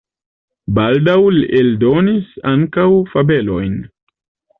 [0.77, 3.77] Baldaŭ li eldonis ankaŭ fabelojn.